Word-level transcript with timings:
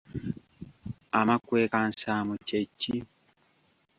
Amakwekansaamu 1.19 2.33
kye 2.47 2.61
ki? 2.79 2.95